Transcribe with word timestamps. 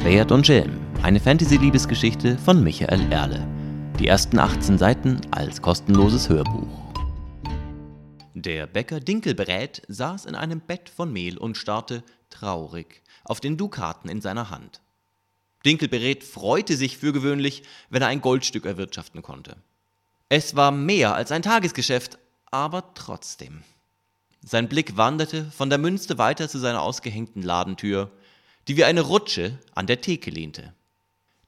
Schwert 0.00 0.30
und 0.30 0.46
Schelm, 0.46 0.78
eine 1.02 1.18
Fantasy-Liebesgeschichte 1.18 2.38
von 2.38 2.62
Michael 2.62 3.10
Erle. 3.10 3.44
Die 3.98 4.06
ersten 4.06 4.38
18 4.38 4.78
Seiten 4.78 5.20
als 5.32 5.60
kostenloses 5.60 6.28
Hörbuch. 6.28 6.94
Der 8.32 8.68
Bäcker 8.68 9.00
Dinkelbrät 9.00 9.82
saß 9.88 10.26
in 10.26 10.36
einem 10.36 10.60
Bett 10.60 10.88
von 10.88 11.12
Mehl 11.12 11.36
und 11.36 11.56
starrte, 11.56 12.04
traurig, 12.30 13.02
auf 13.24 13.40
den 13.40 13.56
Dukaten 13.56 14.08
in 14.08 14.20
seiner 14.20 14.50
Hand. 14.50 14.80
Dinkelbrät 15.66 16.22
freute 16.22 16.76
sich 16.76 16.96
für 16.96 17.12
gewöhnlich, 17.12 17.64
wenn 17.90 18.00
er 18.00 18.08
ein 18.08 18.20
Goldstück 18.20 18.66
erwirtschaften 18.66 19.20
konnte. 19.20 19.56
Es 20.28 20.54
war 20.54 20.70
mehr 20.70 21.16
als 21.16 21.32
ein 21.32 21.42
Tagesgeschäft, 21.42 22.18
aber 22.52 22.94
trotzdem. 22.94 23.64
Sein 24.42 24.68
Blick 24.68 24.96
wanderte 24.96 25.44
von 25.50 25.68
der 25.68 25.78
Münze 25.78 26.18
weiter 26.18 26.48
zu 26.48 26.58
seiner 26.58 26.82
ausgehängten 26.82 27.42
Ladentür, 27.42 28.12
die 28.68 28.76
wie 28.76 28.84
eine 28.84 29.00
Rutsche 29.00 29.58
an 29.74 29.86
der 29.86 30.00
Theke 30.00 30.30
lehnte. 30.30 30.74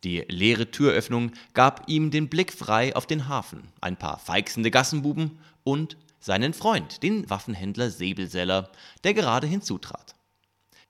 Die 0.02 0.24
leere 0.28 0.70
Türöffnung 0.70 1.32
gab 1.52 1.86
ihm 1.86 2.10
den 2.10 2.28
Blick 2.28 2.52
frei 2.52 2.96
auf 2.96 3.06
den 3.06 3.28
Hafen, 3.28 3.68
ein 3.82 3.98
paar 3.98 4.18
feixende 4.18 4.70
Gassenbuben 4.70 5.38
und 5.62 5.98
seinen 6.18 6.54
Freund, 6.54 7.02
den 7.02 7.28
Waffenhändler 7.28 7.90
Säbelseller, 7.90 8.70
der 9.04 9.12
gerade 9.12 9.46
hinzutrat. 9.46 10.14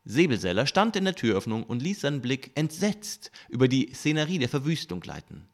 Säbelseller 0.05 0.67
stand 0.67 0.95
in 0.95 1.05
der 1.05 1.17
Türöffnung 1.17 1.65
und 1.65 1.83
ließ 1.83 2.01
seinen 2.01 2.23
Blick 2.23 2.53
entsetzt 2.55 3.33
über 3.49 3.67
die 3.67 3.93
Szenerie 3.93 4.39
der 4.39 4.49
Verwüstung 4.49 5.01
gleiten. 5.01 5.47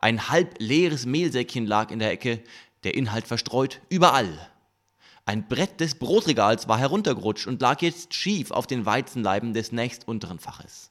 Ein 0.00 0.28
halb 0.28 0.56
leeres 0.58 1.06
Mehlsäckchen 1.06 1.66
lag 1.66 1.90
in 1.92 2.00
der 2.00 2.10
Ecke, 2.10 2.42
der 2.82 2.94
Inhalt 2.94 3.28
verstreut 3.28 3.80
überall. 3.88 4.49
Ein 5.30 5.46
Brett 5.46 5.78
des 5.78 5.94
Brotregals 5.94 6.66
war 6.66 6.76
heruntergerutscht 6.76 7.46
und 7.46 7.62
lag 7.62 7.82
jetzt 7.82 8.14
schief 8.14 8.50
auf 8.50 8.66
den 8.66 8.84
Weizenleiben 8.84 9.54
des 9.54 9.70
nächstunteren 9.70 10.40
Faches. 10.40 10.90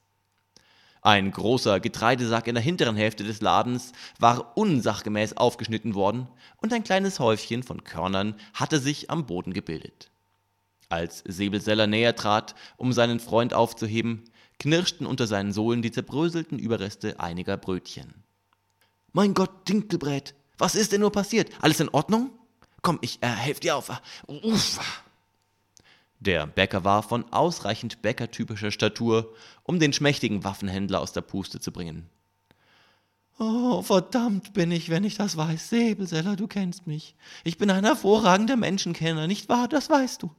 Ein 1.02 1.30
großer 1.30 1.78
Getreidesack 1.78 2.46
in 2.46 2.54
der 2.54 2.64
hinteren 2.64 2.96
Hälfte 2.96 3.22
des 3.22 3.42
Ladens 3.42 3.92
war 4.18 4.56
unsachgemäß 4.56 5.36
aufgeschnitten 5.36 5.94
worden 5.94 6.26
und 6.56 6.72
ein 6.72 6.84
kleines 6.84 7.20
Häufchen 7.20 7.62
von 7.62 7.84
Körnern 7.84 8.34
hatte 8.54 8.78
sich 8.78 9.10
am 9.10 9.26
Boden 9.26 9.52
gebildet. 9.52 10.10
Als 10.88 11.22
Säbelseller 11.28 11.86
näher 11.86 12.16
trat, 12.16 12.54
um 12.78 12.94
seinen 12.94 13.20
Freund 13.20 13.52
aufzuheben, 13.52 14.24
knirschten 14.58 15.06
unter 15.06 15.26
seinen 15.26 15.52
Sohlen 15.52 15.82
die 15.82 15.92
zerbröselten 15.92 16.58
Überreste 16.58 17.20
einiger 17.20 17.58
Brötchen. 17.58 18.24
Mein 19.12 19.34
Gott, 19.34 19.68
Dinkelbrät, 19.68 20.34
was 20.56 20.76
ist 20.76 20.92
denn 20.92 21.02
nur 21.02 21.12
passiert? 21.12 21.50
Alles 21.60 21.80
in 21.80 21.90
Ordnung? 21.90 22.30
Komm, 22.82 22.98
ich 23.02 23.22
äh, 23.22 23.28
helfe 23.28 23.60
dir 23.60 23.76
auf. 23.76 23.90
Uff. 24.26 25.02
Der 26.18 26.46
Bäcker 26.46 26.84
war 26.84 27.02
von 27.02 27.30
ausreichend 27.32 28.02
bäckertypischer 28.02 28.70
Statur, 28.70 29.34
um 29.62 29.80
den 29.80 29.92
schmächtigen 29.92 30.44
Waffenhändler 30.44 31.00
aus 31.00 31.12
der 31.12 31.22
Puste 31.22 31.60
zu 31.60 31.72
bringen. 31.72 32.08
Oh, 33.38 33.80
verdammt 33.80 34.52
bin 34.52 34.70
ich, 34.70 34.90
wenn 34.90 35.02
ich 35.02 35.16
das 35.16 35.38
weiß. 35.38 35.70
Säbelseller, 35.70 36.36
du 36.36 36.46
kennst 36.46 36.86
mich. 36.86 37.16
Ich 37.42 37.56
bin 37.56 37.70
ein 37.70 37.84
hervorragender 37.84 38.56
Menschenkenner, 38.56 39.26
nicht 39.26 39.48
wahr? 39.48 39.66
Das 39.66 39.88
weißt 39.88 40.22
du. 40.22 40.30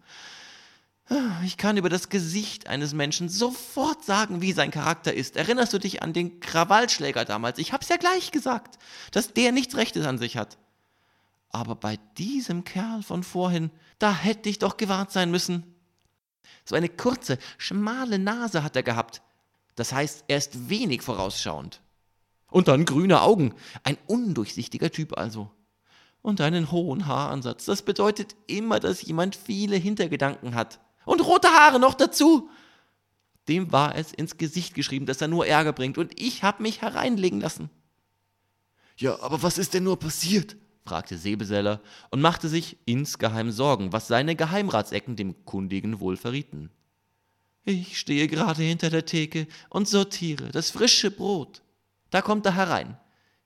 Ich 1.44 1.58
kann 1.58 1.78
über 1.78 1.90
das 1.90 2.10
Gesicht 2.10 2.68
eines 2.68 2.94
Menschen 2.94 3.28
sofort 3.28 4.06
sagen, 4.06 4.42
wie 4.42 4.54
sein 4.54 4.70
Charakter 4.70 5.14
ist. 5.14 5.36
Erinnerst 5.36 5.74
du 5.74 5.80
dich 5.80 6.04
an 6.04 6.14
den 6.14 6.40
Krawallschläger 6.40 7.26
damals? 7.26 7.58
Ich 7.58 7.74
hab's 7.74 7.90
ja 7.90 7.98
gleich 7.98 8.32
gesagt, 8.32 8.78
dass 9.12 9.34
der 9.34 9.52
nichts 9.52 9.76
Rechtes 9.76 10.06
an 10.06 10.20
sich 10.20 10.38
hat. 10.38 10.60
Aber 11.52 11.76
bei 11.76 11.98
diesem 12.18 12.64
Kerl 12.64 13.04
von 13.04 13.24
vorhin, 13.24 13.72
da 14.00 14.14
hätte 14.14 14.50
ich 14.50 14.60
doch 14.60 14.78
gewarnt 14.78 15.12
sein 15.12 15.32
müssen. 15.32 15.76
So 16.66 16.76
eine 16.76 16.90
kurze, 16.90 17.38
schmale 17.58 18.20
Nase 18.20 18.64
hat 18.64 18.76
er 18.76 18.84
gehabt. 18.84 19.22
Das 19.76 19.94
heißt, 19.94 20.26
er 20.28 20.38
ist 20.38 20.70
wenig 20.70 21.02
vorausschauend. 21.02 21.82
Und 22.50 22.68
dann 22.68 22.86
grüne 22.86 23.22
Augen. 23.22 23.54
Ein 23.84 23.98
undurchsichtiger 24.08 24.92
Typ 24.92 25.18
also. 25.18 25.50
Und 26.22 26.40
einen 26.40 26.72
hohen 26.72 27.08
Haaransatz. 27.08 27.66
Das 27.66 27.82
bedeutet 27.82 28.36
immer, 28.48 28.80
dass 28.80 29.02
jemand 29.02 29.36
viele 29.36 29.76
Hintergedanken 29.76 30.56
hat. 30.56 30.80
Und 31.06 31.26
rote 31.26 31.48
Haare 31.48 31.80
noch 31.80 31.96
dazu. 31.96 32.50
Dem 33.48 33.72
war 33.72 33.96
es 33.96 34.14
ins 34.14 34.38
Gesicht 34.38 34.76
geschrieben, 34.76 35.06
dass 35.06 35.22
er 35.22 35.28
nur 35.28 35.48
Ärger 35.48 35.74
bringt. 35.74 35.98
Und 35.98 36.20
ich 36.20 36.44
hab 36.44 36.60
mich 36.60 36.82
hereinlegen 36.82 37.42
lassen. 37.42 37.70
Ja, 38.98 39.20
aber 39.22 39.42
was 39.42 39.58
ist 39.58 39.74
denn 39.74 39.84
nur 39.84 39.98
passiert? 39.98 40.56
Fragte 40.86 41.18
Säbeseller 41.18 41.82
und 42.10 42.22
machte 42.22 42.50
sich 42.50 42.78
insgeheim 42.86 43.52
Sorgen, 43.52 43.94
was 43.94 44.08
seine 44.08 44.36
Geheimratsecken 44.36 45.16
dem 45.16 45.46
Kundigen 45.46 46.00
wohl 46.00 46.18
verrieten. 46.18 46.70
Ich 47.64 48.00
stehe 48.00 48.28
gerade 48.28 48.64
hinter 48.64 48.90
der 48.90 49.06
Theke 49.06 49.48
und 49.70 49.88
sortiere 49.88 50.50
das 50.50 50.72
frische 50.72 51.12
Brot. 51.12 51.62
Da 52.10 52.22
kommt 52.22 52.46
er 52.46 52.56
herein. 52.56 52.98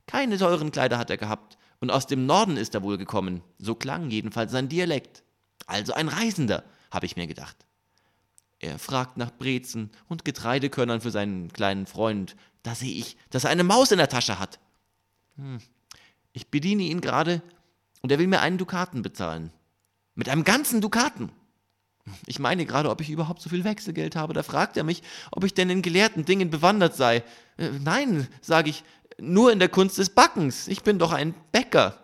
Keine 0.07 0.37
teuren 0.37 0.71
Kleider 0.71 0.97
hat 0.97 1.09
er 1.09 1.17
gehabt, 1.17 1.57
und 1.79 1.91
aus 1.91 2.07
dem 2.07 2.25
Norden 2.25 2.57
ist 2.57 2.73
er 2.73 2.83
wohl 2.83 2.97
gekommen, 2.97 3.41
so 3.59 3.75
klang 3.75 4.09
jedenfalls 4.09 4.51
sein 4.51 4.69
Dialekt. 4.69 5.23
Also 5.65 5.93
ein 5.93 6.07
Reisender, 6.07 6.63
habe 6.89 7.05
ich 7.05 7.17
mir 7.17 7.27
gedacht. 7.27 7.57
Er 8.59 8.79
fragt 8.79 9.17
nach 9.17 9.31
Brezen 9.31 9.91
und 10.07 10.25
Getreidekörnern 10.25 11.01
für 11.01 11.11
seinen 11.11 11.51
kleinen 11.51 11.85
Freund. 11.85 12.35
Da 12.63 12.73
sehe 12.73 12.95
ich, 12.95 13.17
dass 13.29 13.43
er 13.43 13.49
eine 13.49 13.63
Maus 13.63 13.91
in 13.91 13.97
der 13.97 14.09
Tasche 14.09 14.39
hat. 14.39 14.59
Hm, 15.35 15.59
ich 16.35 16.51
bediene 16.51 16.83
ihn 16.83 16.99
gerade 16.99 17.41
und 18.01 18.11
er 18.11 18.19
will 18.19 18.27
mir 18.27 18.41
einen 18.41 18.57
Dukaten 18.57 19.01
bezahlen. 19.01 19.51
Mit 20.15 20.27
einem 20.27 20.43
ganzen 20.43 20.81
Dukaten. 20.81 21.31
Ich 22.27 22.39
meine 22.39 22.65
gerade, 22.65 22.89
ob 22.89 22.99
ich 22.99 23.09
überhaupt 23.09 23.41
so 23.41 23.49
viel 23.49 23.63
Wechselgeld 23.63 24.17
habe. 24.17 24.33
Da 24.33 24.43
fragt 24.43 24.75
er 24.75 24.83
mich, 24.83 25.01
ob 25.31 25.45
ich 25.45 25.53
denn 25.53 25.69
in 25.69 25.81
gelehrten 25.81 26.25
Dingen 26.25 26.49
bewandert 26.49 26.95
sei. 26.95 27.23
Äh, 27.57 27.69
nein, 27.81 28.27
sage 28.41 28.69
ich, 28.69 28.83
nur 29.17 29.51
in 29.53 29.59
der 29.59 29.69
Kunst 29.69 29.97
des 29.97 30.09
Backens. 30.09 30.67
Ich 30.67 30.83
bin 30.83 30.99
doch 30.99 31.13
ein 31.13 31.33
Bäcker. 31.53 31.97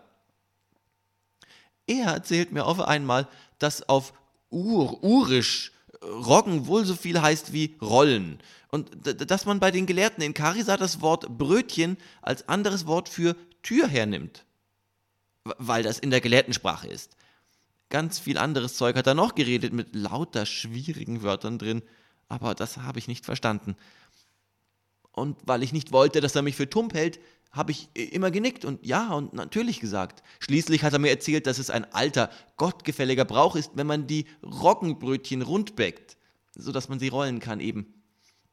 Er 1.86 2.06
erzählt 2.06 2.52
mir 2.52 2.64
auf 2.64 2.80
einmal, 2.80 3.28
dass 3.58 3.86
auf 3.86 4.14
Ur, 4.48 5.04
Urisch 5.04 5.72
Roggen 6.02 6.66
wohl 6.66 6.86
so 6.86 6.96
viel 6.96 7.20
heißt 7.20 7.52
wie 7.52 7.76
Rollen. 7.82 8.40
Und 8.70 8.90
dass 9.02 9.44
man 9.44 9.60
bei 9.60 9.70
den 9.70 9.84
Gelehrten 9.84 10.24
in 10.24 10.32
Karisa 10.32 10.78
das 10.78 11.02
Wort 11.02 11.38
Brötchen 11.38 11.98
als 12.22 12.48
anderes 12.48 12.86
Wort 12.86 13.10
für 13.10 13.36
Tür 13.62 13.88
hernimmt. 13.88 14.44
Weil 15.44 15.82
das 15.82 15.98
in 15.98 16.10
der 16.10 16.20
Gelehrtensprache 16.20 16.88
ist. 16.88 17.16
Ganz 17.90 18.18
viel 18.18 18.38
anderes 18.38 18.74
Zeug 18.74 18.96
hat 18.96 19.06
er 19.06 19.14
noch 19.14 19.34
geredet 19.34 19.72
mit 19.72 19.94
lauter 19.94 20.46
schwierigen 20.46 21.22
Wörtern 21.22 21.58
drin, 21.58 21.82
aber 22.28 22.54
das 22.54 22.78
habe 22.78 22.98
ich 22.98 23.06
nicht 23.06 23.26
verstanden. 23.26 23.76
Und 25.10 25.36
weil 25.44 25.62
ich 25.62 25.74
nicht 25.74 25.92
wollte, 25.92 26.22
dass 26.22 26.34
er 26.34 26.40
mich 26.40 26.56
für 26.56 26.70
tump 26.70 26.94
hält, 26.94 27.20
habe 27.50 27.70
ich 27.70 27.90
immer 27.94 28.30
genickt 28.30 28.64
und 28.64 28.86
ja 28.86 29.12
und 29.12 29.34
natürlich 29.34 29.78
gesagt. 29.78 30.22
Schließlich 30.40 30.84
hat 30.84 30.94
er 30.94 30.98
mir 30.98 31.10
erzählt, 31.10 31.46
dass 31.46 31.58
es 31.58 31.68
ein 31.68 31.92
alter, 31.92 32.30
gottgefälliger 32.56 33.26
Brauch 33.26 33.56
ist, 33.56 33.72
wenn 33.74 33.86
man 33.86 34.06
die 34.06 34.24
Roggenbrötchen 34.42 35.42
rundbäckt, 35.42 36.16
sodass 36.54 36.88
man 36.88 36.98
sie 36.98 37.08
rollen 37.08 37.40
kann 37.40 37.60
eben 37.60 38.01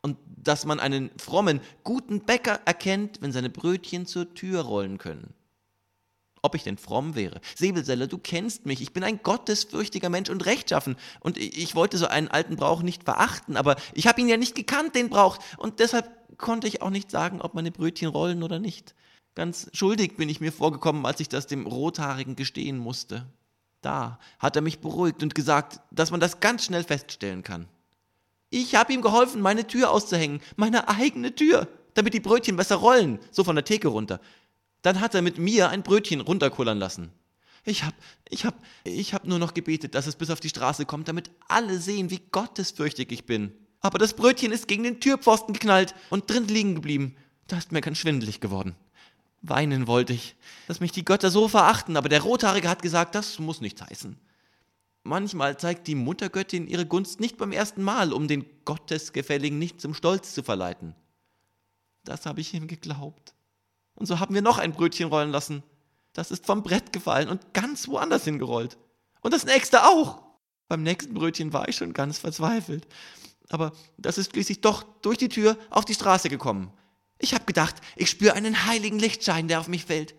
und 0.02 0.18
dass 0.28 0.66
man 0.66 0.80
einen 0.80 1.12
frommen, 1.18 1.60
guten 1.84 2.22
Bäcker 2.22 2.60
erkennt, 2.66 3.22
wenn 3.22 3.32
seine 3.32 3.50
Brötchen 3.50 4.06
zur 4.06 4.34
Tür 4.34 4.62
rollen 4.62 4.98
können. 4.98 5.34
Ob 6.42 6.56
ich 6.56 6.64
denn 6.64 6.78
fromm 6.78 7.16
wäre? 7.16 7.42
Säbelseller, 7.56 8.08
du 8.08 8.18
kennst 8.18 8.66
mich. 8.66 8.82
Ich 8.82 8.94
bin 8.94 9.04
ein 9.04 9.22
gottesfürchtiger 9.22 10.10
Mensch 10.10 10.30
und 10.30 10.46
rechtschaffen. 10.46 10.96
Und 11.20 11.38
ich 11.38 11.76
wollte 11.76 11.98
so 11.98 12.08
einen 12.08 12.30
alten 12.30 12.56
Brauch 12.56 12.82
nicht 12.82 13.04
verachten, 13.04 13.58
aber 13.58 13.76
ich 13.94 14.08
habe 14.08 14.22
ihn 14.22 14.30
ja 14.30 14.38
nicht 14.38 14.56
gekannt, 14.56 14.96
den 14.96 15.10
Brauch. 15.10 15.38
Und 15.58 15.80
deshalb 15.80 16.38
konnte 16.38 16.68
ich 16.68 16.82
auch 16.82 16.92
nicht 16.92 17.12
sagen, 17.12 17.42
ob 17.42 17.56
meine 17.56 17.72
Brötchen 17.72 18.08
rollen 18.08 18.44
oder 18.44 18.60
nicht. 18.60 18.96
Ganz 19.36 19.70
schuldig 19.74 20.16
bin 20.16 20.30
ich 20.30 20.42
mir 20.42 20.52
vorgekommen, 20.52 21.06
als 21.06 21.20
ich 21.20 21.30
das 21.30 21.48
dem 21.48 21.68
Rothaarigen 21.68 22.36
gestehen 22.36 22.78
musste. 22.78 23.26
Da 23.82 24.20
hat 24.40 24.56
er 24.56 24.62
mich 24.62 24.80
beruhigt 24.80 25.24
und 25.24 25.36
gesagt, 25.36 25.82
dass 25.92 26.12
man 26.12 26.20
das 26.20 26.40
ganz 26.40 26.66
schnell 26.66 26.84
feststellen 26.84 27.44
kann. 27.44 27.68
Ich 28.50 28.76
habe 28.76 28.94
ihm 28.94 29.02
geholfen, 29.02 29.42
meine 29.42 29.68
Tür 29.68 29.92
auszuhängen, 29.92 30.42
meine 30.56 30.88
eigene 30.90 31.36
Tür, 31.36 31.68
damit 31.94 32.14
die 32.14 32.20
Brötchen 32.20 32.56
besser 32.56 32.78
rollen, 32.78 33.20
so 33.32 33.44
von 33.44 33.56
der 33.56 33.66
Theke 33.66 33.90
runter. 33.90 34.20
Dann 34.82 35.02
hat 35.02 35.14
er 35.14 35.22
mit 35.22 35.38
mir 35.38 35.70
ein 35.70 35.84
Brötchen 35.84 36.22
runterkullern 36.22 36.80
lassen. 36.80 37.12
Ich 37.66 37.84
hab, 37.84 37.94
ich 38.30 38.46
hab, 38.46 38.56
ich 38.84 39.14
hab 39.14 39.26
nur 39.26 39.38
noch 39.38 39.54
gebetet, 39.54 39.94
dass 39.94 40.08
es 40.08 40.16
bis 40.16 40.30
auf 40.30 40.40
die 40.40 40.50
Straße 40.50 40.86
kommt, 40.86 41.08
damit 41.08 41.30
alle 41.48 41.78
sehen, 41.80 42.10
wie 42.10 42.22
gottesfürchtig 42.32 43.12
ich 43.12 43.26
bin. 43.26 43.54
Aber 43.82 43.98
das 43.98 44.14
Brötchen 44.14 44.52
ist 44.52 44.68
gegen 44.68 44.84
den 44.84 45.00
Türpfosten 45.00 45.54
geknallt 45.54 45.94
und 46.10 46.30
drin 46.30 46.48
liegen 46.48 46.76
geblieben. 46.76 47.16
Da 47.48 47.58
ist 47.58 47.72
mir 47.72 47.82
ganz 47.82 47.98
schwindelig 47.98 48.40
geworden. 48.40 48.76
Weinen 49.42 49.88
wollte 49.88 50.14
ich, 50.14 50.36
dass 50.68 50.80
mich 50.80 50.92
die 50.92 51.06
Götter 51.06 51.32
so 51.32 51.48
verachten, 51.48 51.96
aber 51.96 52.10
der 52.10 52.22
Rothaarige 52.22 52.70
hat 52.70 52.82
gesagt, 52.82 53.16
das 53.16 53.40
muss 53.40 53.62
nichts 53.62 53.82
heißen. 53.82 54.18
Manchmal 55.04 55.58
zeigt 55.58 55.88
die 55.88 55.96
Muttergöttin 55.96 56.68
ihre 56.68 56.86
Gunst 56.86 57.20
nicht 57.20 57.38
beim 57.38 57.52
ersten 57.52 57.82
Mal, 57.84 58.14
um 58.14 58.28
den 58.28 58.46
Gottesgefälligen 58.66 59.58
nicht 59.58 59.82
zum 59.82 59.94
Stolz 59.94 60.34
zu 60.34 60.44
verleiten. 60.44 60.96
Das 62.04 62.26
habe 62.26 62.42
ich 62.42 62.54
ihm 62.54 62.68
geglaubt. 62.68 63.34
Und 63.96 64.06
so 64.06 64.20
haben 64.20 64.34
wir 64.34 64.42
noch 64.42 64.58
ein 64.58 64.72
Brötchen 64.72 65.10
rollen 65.10 65.32
lassen. 65.32 65.64
Das 66.14 66.32
ist 66.32 66.46
vom 66.46 66.64
Brett 66.64 66.92
gefallen 66.92 67.30
und 67.30 67.54
ganz 67.54 67.88
woanders 67.88 68.24
hingerollt. 68.24 68.78
Und 69.22 69.34
das 69.34 69.46
nächste 69.46 69.86
auch. 69.86 70.24
Beim 70.68 70.84
nächsten 70.84 71.14
Brötchen 71.14 71.54
war 71.54 71.68
ich 71.68 71.76
schon 71.76 71.94
ganz 71.94 72.20
verzweifelt. 72.20 72.88
aber 73.50 73.74
das 73.98 74.18
ist 74.18 74.32
schließlich 74.32 74.62
doch 74.62 74.84
durch 75.02 75.18
die 75.18 75.30
Tür 75.30 75.58
auf 75.70 75.86
die 75.86 75.94
Straße 75.94 76.30
gekommen. 76.30 76.72
Ich 77.18 77.34
habe 77.34 77.46
gedacht, 77.46 77.76
ich 77.96 78.10
spüre 78.10 78.34
einen 78.34 78.66
heiligen 78.66 79.00
Lichtschein, 79.00 79.48
der 79.48 79.60
auf 79.60 79.68
mich 79.68 79.86
fällt. 79.86 80.16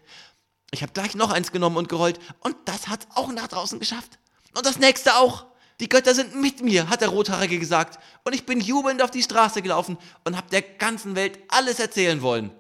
Ich 0.71 0.83
habe 0.83 0.93
gleich 0.93 1.15
noch 1.15 1.31
eins 1.31 1.51
genommen 1.51 1.77
und 1.77 1.89
gerollt 1.89 2.21
und 2.41 2.57
das 2.67 2.89
hat's 2.89 3.09
auch 3.15 3.33
nach 3.33 3.49
draußen 3.49 3.81
geschafft. 3.81 4.20
Und 4.57 4.67
das 4.67 4.79
nächste 4.79 5.17
auch. 5.17 5.47
Die 5.81 5.89
Götter 5.89 6.15
sind 6.15 6.35
mit 6.35 6.63
mir, 6.63 6.91
hat 6.91 7.01
der 7.01 7.09
Rothaarige 7.09 7.59
gesagt. 7.59 7.99
Und 8.25 8.35
ich 8.35 8.45
bin 8.45 8.61
jubelnd 8.61 9.03
auf 9.03 9.11
die 9.11 9.23
Straße 9.23 9.63
gelaufen 9.63 9.97
und 10.25 10.37
habe 10.37 10.51
der 10.51 10.61
ganzen 10.61 11.17
Welt 11.17 11.39
alles 11.49 11.81
erzählen 11.81 12.21
wollen. 12.21 12.51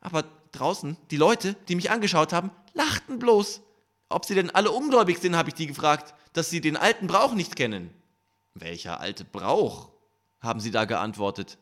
Aber 0.00 0.24
draußen, 0.52 0.96
die 1.10 1.18
Leute, 1.18 1.54
die 1.68 1.76
mich 1.76 1.90
angeschaut 1.90 2.32
haben, 2.32 2.50
lachten 2.72 3.18
bloß. 3.18 3.60
Ob 4.08 4.24
sie 4.24 4.34
denn 4.34 4.50
alle 4.50 4.70
ungläubig 4.70 5.18
sind, 5.18 5.36
habe 5.36 5.50
ich 5.50 5.54
die 5.54 5.66
gefragt, 5.66 6.14
dass 6.32 6.48
sie 6.48 6.60
den 6.60 6.76
alten 6.76 7.08
Brauch 7.08 7.34
nicht 7.34 7.56
kennen. 7.56 7.90
Welcher 8.54 9.00
alte 9.00 9.24
Brauch? 9.24 9.90
haben 10.40 10.60
sie 10.60 10.70
da 10.70 10.84
geantwortet. 10.84 11.58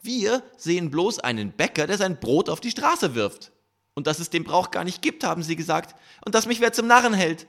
Wir 0.00 0.42
sehen 0.56 0.90
bloß 0.90 1.18
einen 1.20 1.52
Bäcker, 1.52 1.86
der 1.86 1.96
sein 1.96 2.20
Brot 2.20 2.48
auf 2.48 2.60
die 2.60 2.70
Straße 2.70 3.14
wirft. 3.14 3.52
Und 3.94 4.06
dass 4.06 4.20
es 4.20 4.30
den 4.30 4.44
Brauch 4.44 4.70
gar 4.70 4.84
nicht 4.84 5.02
gibt, 5.02 5.24
haben 5.24 5.42
sie 5.42 5.56
gesagt. 5.56 5.98
Und 6.24 6.34
dass 6.34 6.46
mich 6.46 6.60
wer 6.60 6.72
zum 6.72 6.86
Narren 6.86 7.14
hält. 7.14 7.46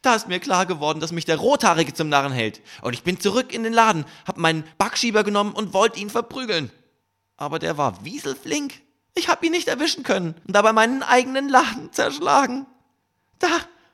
Da 0.00 0.14
ist 0.14 0.28
mir 0.28 0.40
klar 0.40 0.66
geworden, 0.66 1.00
dass 1.00 1.12
mich 1.12 1.24
der 1.24 1.36
Rothaarige 1.36 1.94
zum 1.94 2.08
Narren 2.08 2.32
hält. 2.32 2.60
Und 2.82 2.94
ich 2.94 3.02
bin 3.02 3.20
zurück 3.20 3.52
in 3.52 3.62
den 3.62 3.72
Laden, 3.72 4.04
hab 4.26 4.38
meinen 4.38 4.64
Backschieber 4.78 5.24
genommen 5.24 5.52
und 5.52 5.72
wollte 5.72 6.00
ihn 6.00 6.10
verprügeln. 6.10 6.70
Aber 7.36 7.58
der 7.58 7.78
war 7.78 8.04
wieselflink. 8.04 8.74
Ich 9.14 9.28
hab 9.28 9.42
ihn 9.44 9.52
nicht 9.52 9.68
erwischen 9.68 10.04
können 10.04 10.34
und 10.46 10.54
dabei 10.54 10.72
meinen 10.72 11.02
eigenen 11.02 11.48
Laden 11.48 11.92
zerschlagen. 11.92 12.66
Da, 13.38 13.48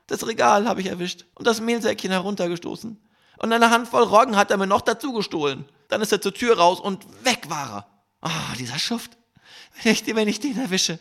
das 0.07 0.25
Regal 0.25 0.67
habe 0.67 0.81
ich 0.81 0.87
erwischt 0.87 1.25
und 1.35 1.45
das 1.45 1.59
Mehlsäckchen 1.59 2.11
heruntergestoßen. 2.11 2.97
Und 3.37 3.53
eine 3.53 3.69
Handvoll 3.69 4.03
Roggen 4.03 4.35
hat 4.35 4.51
er 4.51 4.57
mir 4.57 4.67
noch 4.67 4.81
dazu 4.81 5.13
gestohlen. 5.13 5.65
Dann 5.87 6.01
ist 6.01 6.11
er 6.11 6.21
zur 6.21 6.33
Tür 6.33 6.57
raus 6.57 6.79
und 6.79 7.05
weg 7.25 7.49
war 7.49 7.77
er. 7.77 7.87
Ah, 8.21 8.51
oh, 8.51 8.55
dieser 8.57 8.77
Schuft. 8.77 9.17
Wenn 9.81 9.93
ich, 9.93 10.05
wenn 10.15 10.27
ich 10.27 10.39
den 10.39 10.57
erwische. 10.57 10.99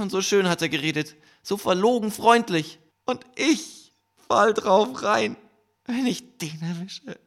Und 0.00 0.10
so 0.10 0.22
schön 0.22 0.48
hat 0.48 0.62
er 0.62 0.68
geredet. 0.68 1.16
So 1.42 1.56
verlogen 1.56 2.10
freundlich. 2.10 2.78
Und 3.04 3.24
ich 3.36 3.85
fall 4.28 4.54
drauf 4.54 5.02
rein, 5.02 5.36
wenn 5.84 6.06
ich 6.06 6.38
den 6.38 6.60
erwische. 6.62 7.18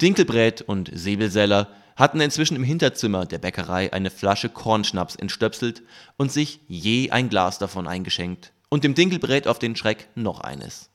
Dinkelbrät 0.00 0.62
und 0.62 0.90
Säbelseller 0.92 1.68
hatten 1.96 2.20
inzwischen 2.20 2.56
im 2.56 2.64
Hinterzimmer 2.64 3.26
der 3.26 3.38
Bäckerei 3.38 3.92
eine 3.92 4.10
Flasche 4.10 4.48
Kornschnaps 4.48 5.16
entstöpselt 5.16 5.82
und 6.16 6.32
sich 6.32 6.60
je 6.66 7.10
ein 7.10 7.28
Glas 7.28 7.58
davon 7.58 7.86
eingeschenkt 7.86 8.52
und 8.68 8.84
dem 8.84 8.94
Dinkelbrät 8.94 9.46
auf 9.46 9.58
den 9.58 9.76
Schreck 9.76 10.08
noch 10.14 10.40
eines. 10.40 10.88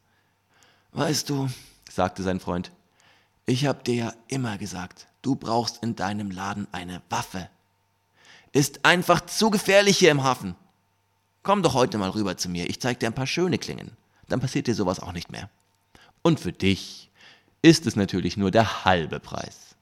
Weißt 0.94 1.30
du, 1.30 1.48
sagte 1.90 2.24
sein 2.24 2.40
Freund, 2.40 2.72
ich 3.46 3.66
hab 3.66 3.84
dir 3.84 3.96
ja 3.96 4.14
immer 4.28 4.58
gesagt, 4.58 5.08
du 5.22 5.36
brauchst 5.36 5.84
in 5.84 5.96
deinem 5.96 6.32
Laden 6.32 6.68
eine 6.72 7.02
Waffe. 7.10 7.50
Ist 8.52 8.84
einfach 8.84 9.22
zu 9.22 9.52
gefährlich 9.52 9.98
hier 9.98 10.12
im 10.12 10.24
Hafen. 10.24 10.56
Komm 11.44 11.62
doch 11.62 11.76
heute 11.76 11.98
mal 11.98 12.10
rüber 12.10 12.36
zu 12.36 12.50
mir, 12.50 12.70
ich 12.70 12.82
zeig 12.82 13.00
dir 13.00 13.08
ein 13.08 13.16
paar 13.16 13.28
schöne 13.28 13.58
Klingen. 13.58 13.92
Dann 14.28 14.40
passiert 14.40 14.68
dir 14.68 14.76
sowas 14.76 15.00
auch 15.00 15.14
nicht 15.14 15.32
mehr. 15.32 15.50
Und 16.22 16.40
für 16.40 16.52
dich 16.52 17.10
ist 17.62 17.88
es 17.88 17.96
natürlich 17.96 18.38
nur 18.38 18.52
der 18.52 18.86
halbe 18.86 19.20
Preis. 19.20 19.76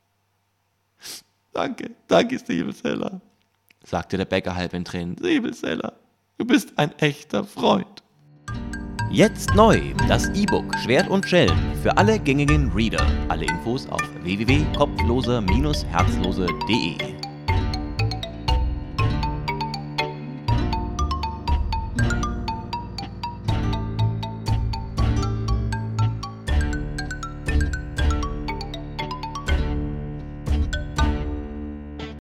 Danke, 1.53 1.92
danke, 2.07 2.38
Säbelseller, 2.38 3.21
sagte 3.83 4.18
der 4.18 4.25
Bäcker 4.25 4.56
halb 4.56 4.74
in 4.74 4.83
Tränen. 4.83 5.18
Säbelseller, 5.18 5.94
du 6.38 6.45
bist 6.45 6.77
ein 6.77 6.92
echter 7.00 7.45
Freund. 7.45 8.03
Jetzt 9.12 9.53
neu 9.56 9.94
das 10.09 10.27
E-Book 10.30 10.65
Schwert 10.83 11.07
und 11.07 11.25
Schelm 11.25 11.57
für 11.81 11.98
alle 11.98 12.19
gängigen 12.19 12.69
Reader. 12.74 13.07
Alle 13.30 13.45
Infos 13.45 13.88
auf 13.88 14.01
www.kopflose-herzlose.de. 14.24 17.14